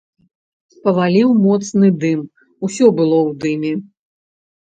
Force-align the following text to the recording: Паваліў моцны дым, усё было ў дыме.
Паваліў 0.87 1.29
моцны 1.43 1.87
дым, 2.03 2.19
усё 2.67 2.85
было 3.01 3.17
ў 3.27 3.31
дыме. 3.43 3.73